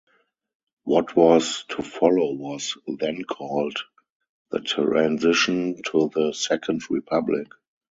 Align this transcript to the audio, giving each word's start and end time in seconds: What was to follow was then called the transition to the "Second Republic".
What 0.81 1.15
was 1.15 1.63
to 1.69 1.83
follow 1.83 2.33
was 2.33 2.75
then 2.87 3.23
called 3.23 3.77
the 4.49 4.59
transition 4.59 5.79
to 5.91 6.09
the 6.11 6.33
"Second 6.33 6.81
Republic". 6.89 7.49